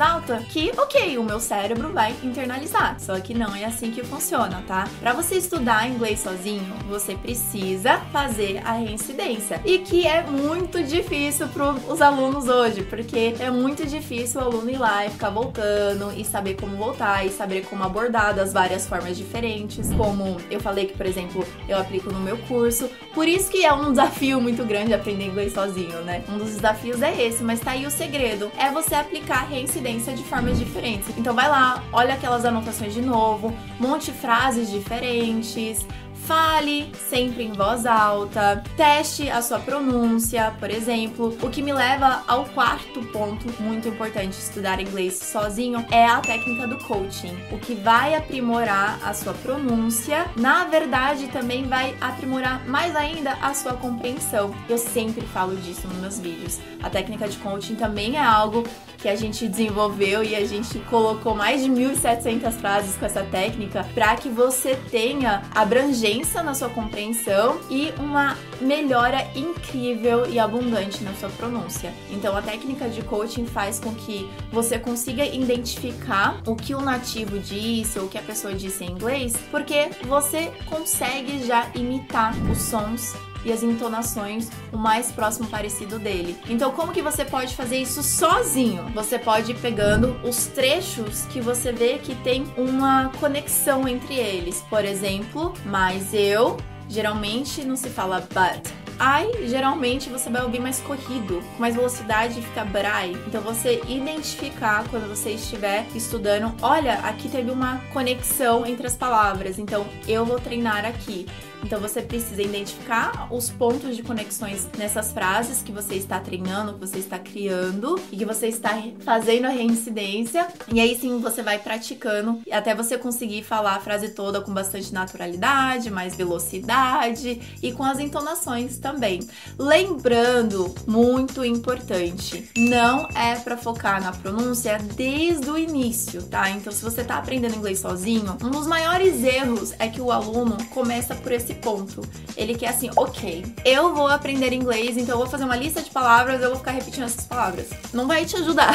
alta, 0.00 0.38
que 0.48 0.72
ok, 0.76 1.18
o 1.18 1.22
meu 1.22 1.40
cérebro 1.40 1.92
vai 1.92 2.14
internalizar. 2.22 2.96
Só 2.98 3.18
que 3.20 3.34
não 3.34 3.54
é 3.54 3.64
assim 3.64 3.90
que 3.90 4.02
funciona, 4.04 4.62
tá? 4.66 4.88
Para 5.00 5.12
você 5.12 5.36
estudar 5.36 5.88
inglês 5.88 6.20
sozinho, 6.20 6.74
você 6.88 7.14
precisa 7.14 7.98
fazer 8.12 8.60
a 8.64 8.72
reincidência. 8.72 9.60
E 9.64 9.78
que 9.78 10.06
é 10.06 10.22
muito 10.22 10.82
difícil 10.82 11.48
para 11.48 11.72
os 11.72 12.00
alunos 12.00 12.48
hoje, 12.48 12.82
porque 12.82 13.34
é 13.38 13.50
muito 13.50 13.86
difícil 13.86 14.40
o 14.40 14.44
aluno 14.44 14.70
ir 14.70 14.78
lá 14.78 15.06
e 15.06 15.10
ficar 15.10 15.30
voltando 15.30 16.12
e 16.16 16.24
saber 16.24 16.54
como 16.54 16.76
voltar 16.76 17.26
e 17.26 17.30
saber 17.30 17.66
como 17.66 17.84
abordar 17.84 18.34
das 18.34 18.52
várias 18.52 18.86
formas 18.86 19.16
diferentes. 19.16 19.92
Como 19.94 20.40
eu 20.50 20.60
falei 20.60 20.86
que, 20.86 20.96
por 20.96 21.06
exemplo, 21.06 21.46
eu 21.68 21.78
aplico 21.78 22.12
no 22.12 22.20
meu 22.20 22.38
curso. 22.38 22.88
Por 23.14 23.26
isso 23.26 23.50
que 23.50 23.64
é 23.64 23.72
um 23.72 23.90
desafio 23.90 24.40
muito 24.40 24.64
grande 24.64 24.94
aprender 24.94 25.24
inglês 25.24 25.52
sozinho, 25.52 26.00
né? 26.02 26.22
Um 26.28 26.38
dos 26.38 26.54
desafios 26.54 27.02
é 27.02 27.26
esse, 27.26 27.42
mas 27.42 27.60
tá 27.60 27.72
aí 27.72 27.86
o 27.86 27.90
segredo. 27.90 28.50
É 28.56 28.70
você 28.70 28.94
aplicar 28.94 29.47
reincidência 29.48 30.14
de 30.14 30.22
formas 30.22 30.58
diferentes. 30.58 31.08
Então 31.16 31.34
vai 31.34 31.48
lá, 31.48 31.82
olha 31.92 32.14
aquelas 32.14 32.44
anotações 32.44 32.94
de 32.94 33.02
novo, 33.02 33.52
monte 33.80 34.12
frases 34.12 34.70
diferentes, 34.70 35.86
Fale 36.28 36.92
sempre 37.08 37.42
em 37.42 37.54
voz 37.54 37.86
alta, 37.86 38.62
teste 38.76 39.30
a 39.30 39.40
sua 39.40 39.58
pronúncia, 39.58 40.54
por 40.60 40.70
exemplo. 40.70 41.34
O 41.40 41.48
que 41.48 41.62
me 41.62 41.72
leva 41.72 42.22
ao 42.28 42.44
quarto 42.44 43.00
ponto 43.06 43.46
muito 43.62 43.88
importante 43.88 44.34
estudar 44.34 44.78
inglês 44.78 45.14
sozinho 45.14 45.86
é 45.90 46.04
a 46.04 46.20
técnica 46.20 46.66
do 46.66 46.76
coaching. 46.84 47.34
O 47.50 47.58
que 47.58 47.74
vai 47.74 48.14
aprimorar 48.14 49.00
a 49.02 49.14
sua 49.14 49.32
pronúncia, 49.32 50.26
na 50.36 50.66
verdade 50.66 51.28
também 51.28 51.64
vai 51.64 51.96
aprimorar 51.98 52.62
mais 52.68 52.94
ainda 52.94 53.32
a 53.40 53.54
sua 53.54 53.72
compreensão. 53.72 54.54
Eu 54.68 54.76
sempre 54.76 55.24
falo 55.28 55.56
disso 55.56 55.88
nos 55.88 55.96
meus 55.96 56.18
vídeos. 56.18 56.58
A 56.82 56.90
técnica 56.90 57.26
de 57.26 57.38
coaching 57.38 57.74
também 57.74 58.16
é 58.16 58.22
algo 58.22 58.64
que 58.98 59.08
a 59.08 59.16
gente 59.16 59.48
desenvolveu 59.48 60.22
e 60.22 60.34
a 60.34 60.44
gente 60.44 60.78
colocou 60.80 61.34
mais 61.34 61.62
de 61.62 61.70
1.700 61.70 62.52
frases 62.52 62.96
com 62.96 63.06
essa 63.06 63.22
técnica 63.22 63.86
para 63.94 64.16
que 64.16 64.28
você 64.28 64.76
tenha 64.90 65.42
abrangência 65.54 66.42
na 66.42 66.52
sua 66.52 66.68
compreensão 66.68 67.60
e 67.70 67.92
uma 67.98 68.36
melhora 68.60 69.24
incrível 69.36 70.28
e 70.28 70.38
abundante 70.38 71.02
na 71.04 71.14
sua 71.14 71.28
pronúncia. 71.30 71.94
Então, 72.10 72.36
a 72.36 72.42
técnica 72.42 72.88
de 72.88 73.02
coaching 73.02 73.46
faz 73.46 73.78
com 73.78 73.94
que 73.94 74.28
você 74.52 74.78
consiga 74.78 75.24
identificar 75.24 76.40
o 76.46 76.56
que 76.56 76.74
o 76.74 76.80
nativo 76.80 77.38
disse 77.38 77.98
ou 77.98 78.06
o 78.06 78.08
que 78.08 78.18
a 78.18 78.22
pessoa 78.22 78.52
disse 78.52 78.84
em 78.84 78.90
inglês, 78.90 79.34
porque 79.50 79.90
você 80.02 80.52
consegue 80.66 81.44
já 81.46 81.70
imitar 81.74 82.34
os 82.50 82.58
sons 82.58 83.14
e 83.44 83.52
as 83.52 83.62
entonações 83.62 84.50
o 84.72 84.78
mais 84.78 85.10
próximo 85.12 85.48
parecido 85.48 85.98
dele. 85.98 86.36
Então, 86.48 86.72
como 86.72 86.92
que 86.92 87.02
você 87.02 87.24
pode 87.24 87.54
fazer 87.54 87.78
isso 87.78 88.02
sozinho? 88.02 88.84
Você 88.94 89.18
pode 89.18 89.52
ir 89.52 89.56
pegando 89.56 90.18
os 90.22 90.46
trechos 90.46 91.26
que 91.26 91.40
você 91.40 91.72
vê 91.72 91.98
que 91.98 92.14
tem 92.16 92.44
uma 92.56 93.10
conexão 93.20 93.86
entre 93.86 94.14
eles. 94.14 94.64
Por 94.68 94.84
exemplo, 94.84 95.52
mas 95.64 96.12
eu 96.12 96.56
geralmente 96.88 97.64
não 97.64 97.76
se 97.76 97.88
fala 97.88 98.20
but, 98.20 98.72
I, 99.00 99.46
geralmente 99.46 100.08
você 100.08 100.28
vai 100.28 100.42
ouvir 100.42 100.58
mais 100.58 100.80
corrido, 100.80 101.40
com 101.54 101.60
mais 101.60 101.76
velocidade 101.76 102.42
fica 102.42 102.64
brai. 102.64 103.16
Então 103.28 103.40
você 103.40 103.80
identificar 103.86 104.84
quando 104.88 105.08
você 105.08 105.30
estiver 105.30 105.86
estudando, 105.94 106.52
olha, 106.60 106.94
aqui 106.94 107.28
teve 107.28 107.50
uma 107.50 107.78
conexão 107.92 108.66
entre 108.66 108.88
as 108.88 108.96
palavras, 108.96 109.58
então 109.58 109.86
eu 110.08 110.24
vou 110.24 110.40
treinar 110.40 110.84
aqui. 110.84 111.26
Então 111.62 111.80
você 111.80 112.00
precisa 112.00 112.42
identificar 112.42 113.28
os 113.30 113.50
pontos 113.50 113.96
de 113.96 114.02
conexões 114.02 114.66
nessas 114.76 115.12
frases 115.12 115.62
que 115.62 115.72
você 115.72 115.94
está 115.94 116.20
treinando, 116.20 116.74
que 116.74 116.80
você 116.80 116.98
está 116.98 117.18
criando 117.18 118.00
e 118.10 118.16
que 118.16 118.24
você 118.24 118.48
está 118.48 118.82
fazendo 119.00 119.46
a 119.46 119.50
reincidência. 119.50 120.48
E 120.72 120.80
aí 120.80 120.98
sim 120.98 121.18
você 121.18 121.42
vai 121.42 121.58
praticando 121.58 122.40
até 122.50 122.74
você 122.74 122.96
conseguir 122.96 123.42
falar 123.42 123.76
a 123.76 123.80
frase 123.80 124.10
toda 124.10 124.40
com 124.40 124.52
bastante 124.52 124.92
naturalidade, 124.92 125.90
mais 125.90 126.16
velocidade 126.16 127.40
e 127.62 127.72
com 127.72 127.84
as 127.84 127.98
entonações 127.98 128.78
também. 128.78 129.20
Lembrando, 129.58 130.74
muito 130.86 131.44
importante, 131.44 132.48
não 132.56 133.08
é 133.14 133.36
para 133.36 133.56
focar 133.56 134.00
na 134.00 134.12
pronúncia 134.12 134.78
desde 134.94 135.50
o 135.50 135.58
início, 135.58 136.22
tá? 136.22 136.50
Então 136.50 136.72
se 136.72 136.82
você 136.82 137.02
está 137.02 137.18
aprendendo 137.18 137.56
inglês 137.56 137.80
sozinho, 137.80 138.36
um 138.42 138.50
dos 138.50 138.66
maiores 138.66 139.22
erros 139.22 139.72
é 139.78 139.88
que 139.88 140.00
o 140.00 140.10
aluno 140.10 140.56
começa 140.70 141.14
por 141.14 141.32
esse 141.32 141.47
esse 141.48 141.54
ponto. 141.54 142.02
Ele 142.36 142.54
quer 142.54 142.68
assim, 142.68 142.90
ok, 142.94 143.44
eu 143.64 143.94
vou 143.94 144.06
aprender 144.06 144.52
inglês, 144.52 144.96
então 144.96 145.14
eu 145.14 145.18
vou 145.18 145.26
fazer 145.26 145.44
uma 145.44 145.56
lista 145.56 145.80
de 145.80 145.90
palavras, 145.90 146.42
eu 146.42 146.50
vou 146.50 146.58
ficar 146.58 146.72
repetindo 146.72 147.04
essas 147.04 147.24
palavras. 147.24 147.68
Não 147.92 148.06
vai 148.06 148.24
te 148.24 148.36
ajudar. 148.36 148.72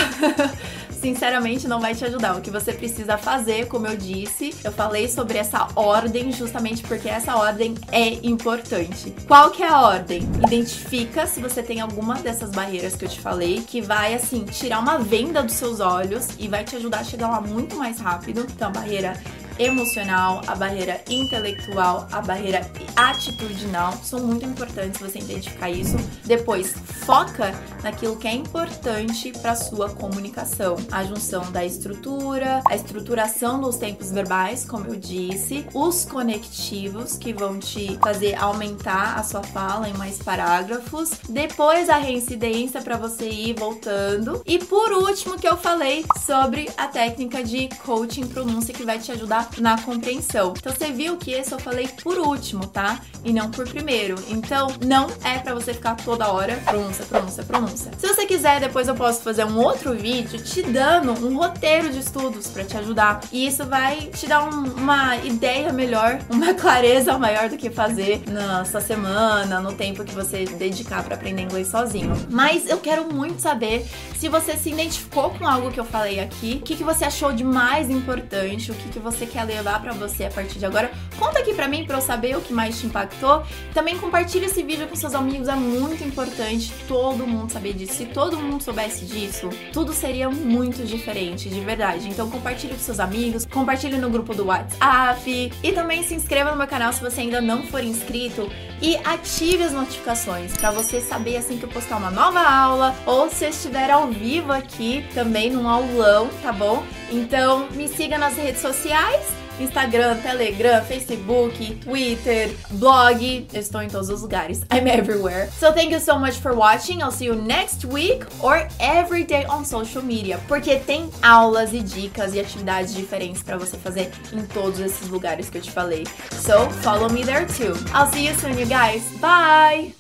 Sinceramente, 0.90 1.68
não 1.68 1.82
vai 1.82 1.94
te 1.94 2.06
ajudar. 2.06 2.38
O 2.38 2.42
que 2.42 2.50
você 2.50 2.72
precisa 2.72 3.18
fazer, 3.18 3.68
como 3.68 3.86
eu 3.86 3.98
disse, 3.98 4.56
eu 4.64 4.72
falei 4.72 5.10
sobre 5.10 5.38
essa 5.38 5.68
ordem 5.76 6.32
justamente 6.32 6.82
porque 6.82 7.10
essa 7.10 7.36
ordem 7.36 7.76
é 7.92 8.26
importante. 8.26 9.14
Qual 9.28 9.52
que 9.52 9.62
é 9.62 9.68
a 9.68 9.82
ordem? 9.82 10.22
Identifica 10.48 11.28
se 11.28 11.42
você 11.42 11.62
tem 11.62 11.82
alguma 11.82 12.16
dessas 12.16 12.52
barreiras 12.52 12.96
que 12.96 13.04
eu 13.04 13.10
te 13.10 13.20
falei, 13.20 13.62
que 13.62 13.82
vai 13.82 14.14
assim 14.14 14.46
tirar 14.46 14.80
uma 14.80 14.98
venda 14.98 15.44
dos 15.44 15.56
seus 15.56 15.82
olhos 15.82 16.30
e 16.40 16.48
vai 16.48 16.64
te 16.64 16.78
ajudar 16.78 17.00
a 17.00 17.04
chegar 17.04 17.28
lá 17.28 17.42
muito 17.42 17.76
mais 17.76 18.00
rápido. 18.00 18.48
Então, 18.50 18.70
a 18.70 18.72
barreira 18.72 19.20
emocional, 19.60 20.42
a 20.48 20.56
barreira 20.56 21.02
intelectual, 21.10 22.08
a 22.12 22.22
barreira 22.22 22.62
atitudinal 22.96 23.94
são 24.04 24.20
muito 24.20 24.46
importantes 24.46 25.00
você 25.00 25.20
identificar 25.20 25.70
isso. 25.70 25.96
Depois, 26.26 26.74
foca 27.06 27.54
naquilo 27.84 28.16
que 28.18 28.28
é 28.28 28.34
importante 28.34 29.32
para 29.32 29.56
sua 29.56 29.90
comunicação, 29.90 30.76
a 30.92 31.04
junção 31.04 31.52
da 31.52 31.66
estrutura, 31.66 32.62
a 32.66 32.76
estruturação 32.76 33.60
dos 33.60 33.78
tempos 33.78 34.12
verbais, 34.12 34.66
como 34.66 34.88
eu 34.88 34.96
disse, 34.96 35.66
os 35.74 36.06
conectivos 36.06 37.18
que 37.18 37.34
vão 37.34 37.60
te 37.60 37.98
fazer 38.02 38.36
aumentar 38.36 39.18
a 39.18 39.24
sua 39.24 39.44
fala 39.44 39.90
em 39.90 39.94
mais 39.94 40.18
parágrafos, 40.18 41.12
depois 41.30 41.90
a 41.90 41.98
reincidência 41.98 42.82
para 42.82 42.98
você 42.98 43.30
ir 43.30 43.56
voltando 43.58 44.42
e 44.46 44.60
por 44.60 44.92
último 44.94 45.38
que 45.38 45.48
eu 45.48 45.58
falei 45.58 46.06
sobre 46.26 46.70
a 46.78 46.88
técnica 46.88 47.44
de 47.44 47.70
coaching 47.86 48.28
pronúncia 48.28 48.74
que 48.74 48.84
vai 48.84 49.00
te 49.00 49.12
ajudar 49.12 49.43
na 49.58 49.80
compreensão. 49.82 50.54
Então 50.58 50.74
você 50.74 50.92
viu 50.92 51.18
que 51.18 51.32
esse 51.32 51.52
eu 51.52 51.60
falei 51.60 51.88
por 52.04 52.18
último, 52.18 52.68
tá? 52.68 53.00
E 53.24 53.32
não 53.32 53.50
por 53.50 53.68
primeiro. 53.68 54.16
Então 54.30 54.68
não 54.86 55.08
é 55.24 55.40
para 55.40 55.54
você 55.54 55.74
ficar 55.74 55.96
toda 55.96 56.32
hora 56.32 56.56
pronúncia, 56.66 57.06
pronúncia, 57.06 57.44
pronúncia. 57.44 57.92
Se 57.98 58.08
você 58.08 58.26
quiser, 58.26 58.60
depois 58.60 58.88
eu 58.88 58.96
posso 58.96 59.22
fazer 59.22 59.46
um 59.46 59.58
outro 59.58 59.94
vídeo 59.94 60.42
te 60.42 60.62
dando 60.62 61.12
um 61.26 61.38
roteiro 61.38 61.90
de 61.90 62.00
estudos 62.00 62.48
para 62.48 62.64
te 62.64 62.78
ajudar. 62.78 63.22
E 63.32 63.48
isso 63.48 63.66
vai 63.66 64.10
te 64.14 64.28
dar 64.28 64.44
um, 64.44 64.64
uma 64.76 65.18
ideia 65.18 65.72
melhor, 65.72 66.20
uma 66.30 66.54
clareza 66.56 67.18
maior 67.18 67.50
do 67.50 67.58
que 67.58 67.70
fazer 67.70 68.24
na 68.28 68.66
sua 68.66 68.82
semana, 68.82 69.60
no 69.60 69.74
tempo 69.74 70.04
que 70.04 70.14
você 70.14 70.46
dedicar 70.46 71.04
para 71.04 71.16
aprender 71.16 71.42
inglês 71.42 71.68
sozinho. 71.68 72.14
Mas 72.30 72.68
eu 72.68 72.78
quero 72.78 73.14
muito 73.14 73.42
saber 73.42 73.86
se 74.16 74.30
você 74.30 74.56
se 74.56 74.70
identificou 74.70 75.30
com 75.32 75.48
algo 75.48 75.72
que 75.72 75.80
eu 75.80 75.86
falei 75.86 76.20
aqui, 76.20 76.60
o 76.62 76.66
que, 76.66 76.76
que 76.76 76.84
você 76.84 77.06
achou 77.06 77.32
de 77.32 77.44
mais 77.44 77.90
importante, 77.90 78.72
o 78.72 78.74
que, 78.74 78.90
que 78.90 79.00
você 79.00 79.26
quer 79.34 79.44
levar 79.44 79.82
para 79.82 79.92
você 79.94 80.26
a 80.26 80.30
partir 80.30 80.60
de 80.60 80.66
agora. 80.66 80.92
Conta 81.18 81.40
aqui 81.40 81.54
para 81.54 81.68
mim 81.68 81.86
para 81.86 81.98
eu 81.98 82.02
saber 82.02 82.38
o 82.38 82.42
que 82.42 82.54
mais 82.54 82.80
te 82.80 82.86
impactou. 82.86 83.44
Também 83.74 83.98
compartilhe 83.98 84.46
esse 84.46 84.62
vídeo 84.62 84.88
com 84.88 84.96
seus 84.96 85.16
amigos, 85.16 85.48
é 85.48 85.56
muito 85.56 86.04
importante 86.04 86.72
todo 86.88 87.26
mundo 87.26 87.52
saber 87.52 87.74
disso. 87.74 87.94
Se 87.96 88.06
todo 88.06 88.38
mundo 88.38 88.64
soubesse 88.64 89.06
disso, 89.06 89.50
tudo 89.72 89.92
seria 89.92 90.30
muito 90.30 90.86
diferente, 90.86 91.50
de 91.50 91.60
verdade. 91.62 92.08
Então 92.08 92.30
compartilhe 92.30 92.74
com 92.74 92.80
seus 92.80 93.00
amigos, 93.00 93.46
compartilhe 93.46 93.98
no 93.98 94.10
grupo 94.10 94.36
do 94.36 94.46
WhatsApp 94.46 95.52
e 95.64 95.72
também 95.72 96.04
se 96.04 96.14
inscreva 96.14 96.52
no 96.52 96.58
meu 96.58 96.68
canal 96.68 96.94
se 96.94 97.02
você 97.02 97.22
ainda 97.22 97.42
não 97.42 97.64
for 97.64 97.84
inscrito 97.84 98.50
e 98.84 98.98
ative 98.98 99.64
as 99.64 99.72
notificações 99.72 100.58
para 100.58 100.70
você 100.70 101.00
saber 101.00 101.38
assim 101.38 101.58
que 101.58 101.64
eu 101.64 101.70
postar 101.70 101.96
uma 101.96 102.12
nova 102.12 102.42
aula 102.42 102.94
ou 103.06 103.30
se 103.30 103.46
eu 103.46 103.50
estiver 103.50 103.90
ao 103.90 104.08
vivo 104.10 104.52
aqui 104.52 105.06
também 105.14 105.50
num 105.50 105.70
aulão, 105.70 106.30
tá 106.42 106.52
bom? 106.52 106.84
Então 107.10 107.70
me 107.72 107.88
siga 107.88 108.18
nas 108.18 108.36
redes 108.36 108.62
sociais 108.62 109.43
Instagram, 109.60 110.18
Telegram, 110.22 110.84
Facebook, 110.84 111.76
Twitter, 111.76 112.52
blog. 112.72 113.48
Eu 113.54 113.60
estou 113.60 113.82
em 113.82 113.88
todos 113.88 114.10
os 114.10 114.22
lugares. 114.22 114.62
I'm 114.72 114.88
everywhere. 114.88 115.50
So 115.60 115.72
thank 115.74 115.92
you 115.92 116.00
so 116.00 116.20
much 116.20 116.40
for 116.40 116.54
watching. 116.54 117.02
I'll 117.02 117.12
see 117.12 117.26
you 117.26 117.36
next 117.36 117.86
week 117.86 118.26
or 118.42 118.68
every 118.80 119.24
day 119.24 119.46
on 119.46 119.66
social 119.66 120.04
media. 120.04 120.40
Porque 120.48 120.78
tem 120.78 121.10
aulas 121.22 121.74
e 121.74 121.80
dicas 121.80 122.34
e 122.34 122.40
atividades 122.40 122.94
diferentes 122.94 123.44
para 123.44 123.58
você 123.58 123.78
fazer 123.78 124.12
em 124.32 124.44
todos 124.46 124.80
esses 124.80 125.10
lugares 125.10 125.50
que 125.50 125.58
eu 125.58 125.62
te 125.62 125.72
falei. 125.72 126.06
So 126.32 126.70
follow 126.82 127.10
me 127.10 127.24
there 127.24 127.46
too. 127.46 127.74
I'll 127.94 128.12
see 128.12 128.28
you 128.28 128.36
soon, 128.36 128.60
you 128.60 128.68
guys. 128.68 129.04
Bye! 129.20 129.94